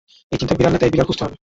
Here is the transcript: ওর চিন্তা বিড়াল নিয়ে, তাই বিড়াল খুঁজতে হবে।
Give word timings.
ওর 0.31 0.39
চিন্তা 0.41 0.55
বিড়াল 0.57 0.71
নিয়ে, 0.71 0.81
তাই 0.83 0.91
বিড়াল 0.93 1.07
খুঁজতে 1.09 1.23
হবে। 1.25 1.35